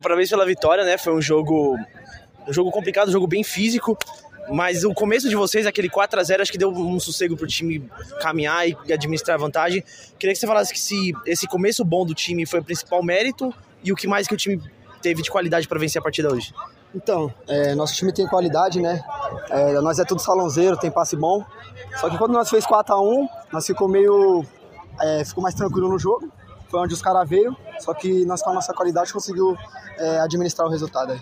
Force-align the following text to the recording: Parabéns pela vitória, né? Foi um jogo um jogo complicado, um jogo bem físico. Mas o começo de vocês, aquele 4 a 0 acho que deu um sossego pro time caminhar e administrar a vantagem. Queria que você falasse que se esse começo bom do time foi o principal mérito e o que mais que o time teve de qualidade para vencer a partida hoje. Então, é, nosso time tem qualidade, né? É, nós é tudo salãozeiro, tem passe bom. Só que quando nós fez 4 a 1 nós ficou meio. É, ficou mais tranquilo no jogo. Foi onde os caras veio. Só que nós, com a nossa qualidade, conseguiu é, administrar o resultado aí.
Parabéns 0.00 0.28
pela 0.28 0.44
vitória, 0.44 0.84
né? 0.84 0.98
Foi 0.98 1.14
um 1.14 1.22
jogo 1.22 1.78
um 2.46 2.52
jogo 2.52 2.70
complicado, 2.70 3.08
um 3.08 3.12
jogo 3.12 3.26
bem 3.26 3.42
físico. 3.42 3.96
Mas 4.48 4.84
o 4.84 4.94
começo 4.94 5.28
de 5.28 5.34
vocês, 5.34 5.66
aquele 5.66 5.88
4 5.88 6.20
a 6.20 6.22
0 6.22 6.42
acho 6.42 6.52
que 6.52 6.58
deu 6.58 6.70
um 6.70 7.00
sossego 7.00 7.36
pro 7.36 7.46
time 7.46 7.90
caminhar 8.20 8.68
e 8.68 8.76
administrar 8.92 9.34
a 9.34 9.40
vantagem. 9.40 9.82
Queria 10.18 10.32
que 10.32 10.38
você 10.38 10.46
falasse 10.46 10.72
que 10.72 10.78
se 10.78 11.12
esse 11.26 11.48
começo 11.48 11.84
bom 11.84 12.06
do 12.06 12.14
time 12.14 12.46
foi 12.46 12.60
o 12.60 12.64
principal 12.64 13.02
mérito 13.02 13.52
e 13.82 13.90
o 13.90 13.96
que 13.96 14.06
mais 14.06 14.28
que 14.28 14.34
o 14.34 14.36
time 14.36 14.62
teve 15.02 15.22
de 15.22 15.30
qualidade 15.30 15.66
para 15.66 15.80
vencer 15.80 15.98
a 15.98 16.02
partida 16.02 16.32
hoje. 16.32 16.54
Então, 16.94 17.32
é, 17.48 17.74
nosso 17.74 17.94
time 17.94 18.12
tem 18.12 18.26
qualidade, 18.26 18.80
né? 18.80 19.02
É, 19.50 19.72
nós 19.80 19.98
é 19.98 20.04
tudo 20.04 20.20
salãozeiro, 20.20 20.76
tem 20.76 20.90
passe 20.90 21.16
bom. 21.16 21.44
Só 21.96 22.08
que 22.08 22.16
quando 22.16 22.32
nós 22.32 22.48
fez 22.48 22.64
4 22.64 22.94
a 22.94 23.02
1 23.02 23.28
nós 23.52 23.66
ficou 23.66 23.88
meio. 23.88 24.44
É, 25.00 25.24
ficou 25.24 25.42
mais 25.42 25.54
tranquilo 25.54 25.88
no 25.88 25.98
jogo. 25.98 26.30
Foi 26.68 26.80
onde 26.80 26.94
os 26.94 27.02
caras 27.02 27.28
veio. 27.28 27.56
Só 27.78 27.94
que 27.94 28.24
nós, 28.24 28.42
com 28.42 28.50
a 28.50 28.54
nossa 28.54 28.72
qualidade, 28.72 29.12
conseguiu 29.12 29.56
é, 29.98 30.20
administrar 30.20 30.66
o 30.66 30.70
resultado 30.70 31.12
aí. 31.12 31.20